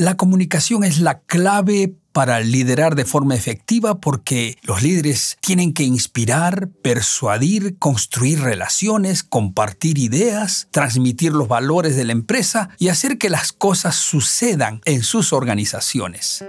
[0.00, 5.82] La comunicación es la clave para liderar de forma efectiva porque los líderes tienen que
[5.82, 13.28] inspirar, persuadir, construir relaciones, compartir ideas, transmitir los valores de la empresa y hacer que
[13.28, 16.42] las cosas sucedan en sus organizaciones.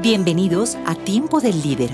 [0.00, 1.90] Bienvenidos a Tiempo del Líder,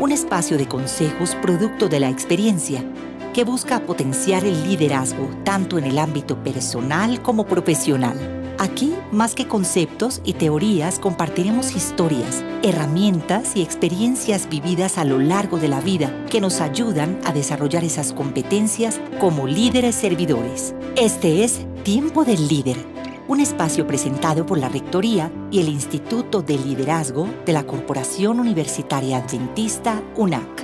[0.00, 2.84] un espacio de consejos producto de la experiencia
[3.32, 8.41] que busca potenciar el liderazgo tanto en el ámbito personal como profesional.
[8.62, 15.58] Aquí, más que conceptos y teorías, compartiremos historias, herramientas y experiencias vividas a lo largo
[15.58, 20.76] de la vida que nos ayudan a desarrollar esas competencias como líderes servidores.
[20.94, 22.76] Este es Tiempo del Líder,
[23.26, 29.16] un espacio presentado por la Rectoría y el Instituto de Liderazgo de la Corporación Universitaria
[29.16, 30.61] Adventista UNAC.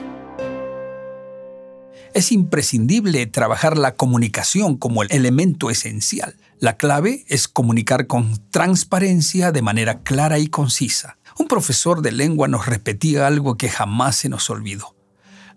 [2.18, 6.34] Es imprescindible trabajar la comunicación como el elemento esencial.
[6.58, 11.16] La clave es comunicar con transparencia de manera clara y concisa.
[11.38, 14.96] Un profesor de lengua nos repetía algo que jamás se nos olvidó.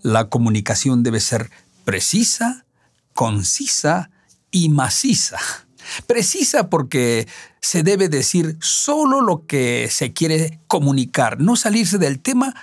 [0.04, 1.50] La comunicación debe ser
[1.84, 2.68] precisa,
[3.16, 4.12] concisa
[4.52, 5.40] y maciza.
[6.06, 7.28] Precisa porque
[7.60, 12.54] se debe decir solo lo que se quiere comunicar, no salirse del tema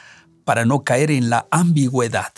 [0.45, 2.33] para no caer en la ambigüedad.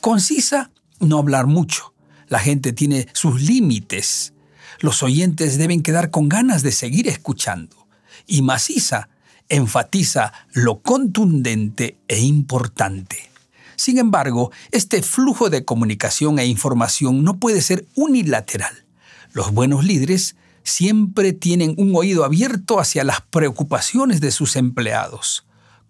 [0.00, 1.94] Concisa, no hablar mucho.
[2.28, 4.32] La gente tiene sus límites
[4.80, 7.86] los oyentes deben quedar con ganas de seguir escuchando.
[8.26, 9.08] Y maciza
[9.48, 13.30] enfatiza lo contundente e importante.
[13.76, 18.84] Sin embargo, este flujo de comunicación e información no puede ser unilateral.
[19.32, 25.45] Los buenos líderes siempre tienen un oído abierto hacia las preocupaciones de sus empleados.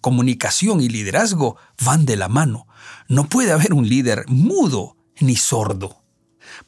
[0.06, 2.68] Comunicación y liderazgo van de la mano.
[3.08, 6.04] No puede haber un líder mudo ni sordo.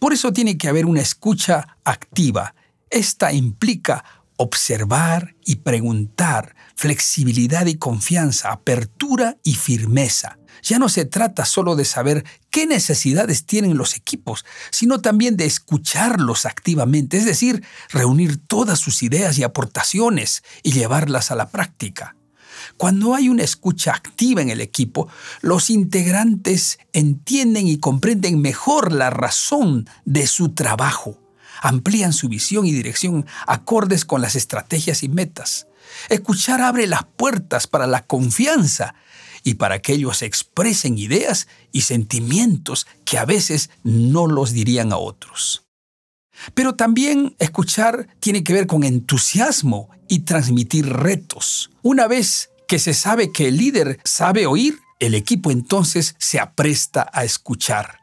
[0.01, 2.57] Por eso tiene que haber una escucha activa.
[2.91, 4.05] Esta implica
[4.39, 10.41] observar y preguntar, flexibilidad y confianza, apertura y firmeza.
[10.65, 15.45] Ya no se trata solo de saber qué necesidades tienen los equipos, sino también de
[15.45, 22.18] escucharlos activamente, es decir, reunir todas sus ideas y aportaciones y llevarlas a la práctica.
[22.77, 25.09] Cuando hay una escucha activa en el equipo,
[25.41, 31.19] los integrantes entienden y comprenden mejor la razón de su trabajo,
[31.61, 35.67] amplían su visión y dirección acordes con las estrategias y metas.
[36.09, 38.95] Escuchar abre las puertas para la confianza
[39.43, 44.99] y para que ellos expresen ideas y sentimientos que a veces no los dirían a
[44.99, 45.65] otros.
[46.55, 51.71] Pero también escuchar tiene que ver con entusiasmo y transmitir retos.
[51.91, 57.09] Una vez que se sabe que el líder sabe oír, el equipo entonces se apresta
[57.15, 58.01] a escuchar.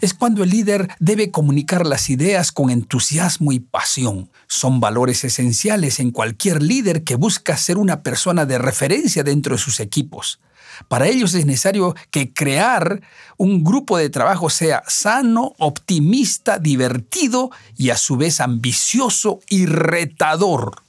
[0.00, 4.30] Es cuando el líder debe comunicar las ideas con entusiasmo y pasión.
[4.46, 9.60] Son valores esenciales en cualquier líder que busca ser una persona de referencia dentro de
[9.60, 10.40] sus equipos.
[10.88, 13.02] Para ellos es necesario que crear
[13.36, 20.85] un grupo de trabajo sea sano, optimista, divertido y a su vez ambicioso y retador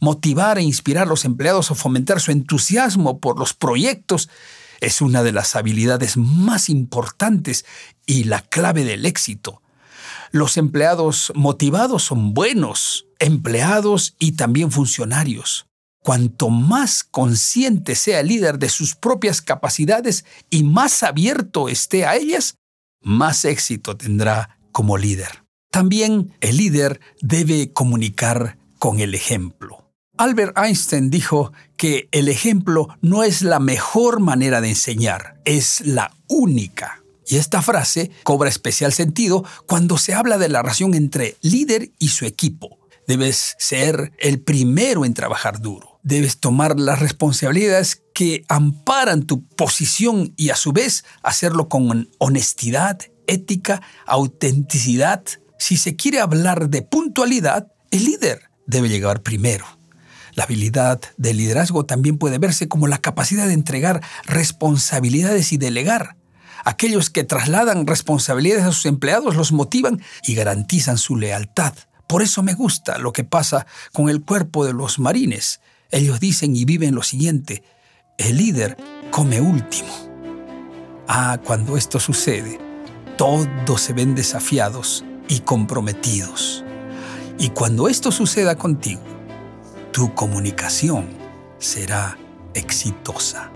[0.00, 4.28] motivar e inspirar a los empleados o fomentar su entusiasmo por los proyectos
[4.80, 7.64] es una de las habilidades más importantes
[8.06, 9.62] y la clave del éxito.
[10.30, 15.66] Los empleados motivados son buenos empleados y también funcionarios.
[16.00, 22.16] Cuanto más consciente sea el líder de sus propias capacidades y más abierto esté a
[22.16, 22.54] ellas,
[23.02, 25.44] más éxito tendrá como líder.
[25.70, 29.87] También el líder debe comunicar con el ejemplo.
[30.18, 36.12] Albert Einstein dijo que el ejemplo no es la mejor manera de enseñar, es la
[36.26, 37.04] única.
[37.24, 42.08] Y esta frase cobra especial sentido cuando se habla de la relación entre líder y
[42.08, 42.80] su equipo.
[43.06, 46.00] Debes ser el primero en trabajar duro.
[46.02, 52.98] Debes tomar las responsabilidades que amparan tu posición y a su vez hacerlo con honestidad,
[53.28, 55.22] ética, autenticidad.
[55.60, 59.77] Si se quiere hablar de puntualidad, el líder debe llegar primero.
[60.38, 66.14] La habilidad de liderazgo también puede verse como la capacidad de entregar responsabilidades y delegar.
[66.64, 71.74] Aquellos que trasladan responsabilidades a sus empleados los motivan y garantizan su lealtad.
[72.06, 75.58] Por eso me gusta lo que pasa con el cuerpo de los marines.
[75.90, 77.64] Ellos dicen y viven lo siguiente,
[78.16, 78.76] el líder
[79.10, 79.92] come último.
[81.08, 82.60] Ah, cuando esto sucede,
[83.16, 86.64] todos se ven desafiados y comprometidos.
[87.40, 89.17] Y cuando esto suceda contigo,
[89.98, 91.08] tu comunicación
[91.58, 92.16] será
[92.54, 93.50] exitosa.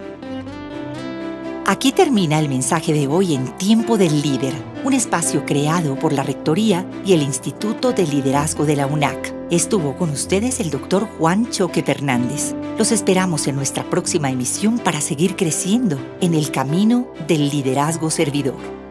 [1.68, 4.52] Aquí termina el mensaje de hoy en Tiempo del Líder,
[4.82, 9.32] un espacio creado por la Rectoría y el Instituto de Liderazgo de la UNAC.
[9.52, 12.56] Estuvo con ustedes el doctor Juan Choque Fernández.
[12.76, 18.81] Los esperamos en nuestra próxima emisión para seguir creciendo en el camino del liderazgo servidor.